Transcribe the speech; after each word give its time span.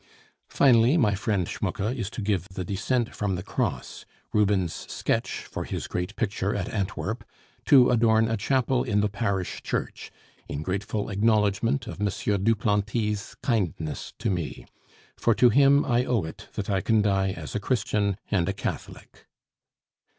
"Finally, 0.49 0.97
my 0.97 1.13
friend 1.13 1.47
Schmucke 1.47 1.95
is 1.95 2.09
to 2.09 2.23
give 2.23 2.49
the 2.49 2.65
Descent 2.65 3.13
from 3.13 3.35
the 3.35 3.43
Cross, 3.43 4.07
Ruben's 4.33 4.73
sketch 4.91 5.41
for 5.41 5.63
his 5.63 5.85
great 5.85 6.15
picture 6.15 6.55
at 6.55 6.67
Antwerp, 6.69 7.23
to 7.67 7.91
adorn 7.91 8.27
a 8.27 8.35
chapel 8.35 8.83
in 8.83 9.01
the 9.01 9.09
parish 9.09 9.61
church, 9.61 10.11
in 10.49 10.63
grateful 10.63 11.09
acknowledgment 11.11 11.85
of 11.85 12.01
M. 12.01 12.07
Duplanty's 12.43 13.35
kindness 13.43 14.13
to 14.17 14.31
me; 14.31 14.65
for 15.17 15.35
to 15.35 15.49
him 15.49 15.85
I 15.85 16.05
owe 16.05 16.23
it 16.23 16.49
that 16.55 16.67
I 16.67 16.81
can 16.81 17.03
die 17.03 17.33
as 17.33 17.53
a 17.53 17.59
Christian 17.59 18.17
and 18.31 18.49
a 18.49 18.53
Catholic." 18.53 19.27